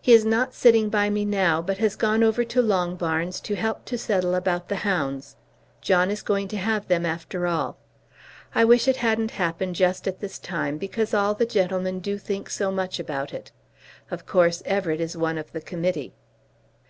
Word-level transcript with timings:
He 0.00 0.14
is 0.14 0.24
not 0.24 0.54
sitting 0.54 0.88
by 0.88 1.10
me 1.10 1.26
now 1.26 1.60
but 1.60 1.76
has 1.76 1.94
gone 1.94 2.22
over 2.22 2.44
to 2.44 2.62
Longbarns 2.62 3.42
to 3.42 3.56
help 3.56 3.84
to 3.84 3.98
settle 3.98 4.34
about 4.34 4.70
the 4.70 4.76
hounds. 4.88 5.36
John 5.82 6.10
is 6.10 6.22
going 6.22 6.48
to 6.48 6.56
have 6.56 6.88
them 6.88 7.04
after 7.04 7.46
all. 7.46 7.76
I 8.54 8.64
wish 8.64 8.88
it 8.88 8.96
hadn't 9.04 9.32
happened 9.32 9.74
just 9.74 10.08
at 10.08 10.20
this 10.20 10.38
time 10.38 10.78
because 10.78 11.12
all 11.12 11.34
the 11.34 11.44
gentlemen 11.44 12.00
do 12.00 12.16
think 12.16 12.48
so 12.48 12.72
much 12.72 12.98
about 12.98 13.34
it. 13.34 13.52
Of 14.10 14.24
course 14.24 14.62
Everett 14.64 14.98
is 14.98 15.14
one 15.14 15.36
of 15.36 15.52
the 15.52 15.60
committee. 15.60 16.14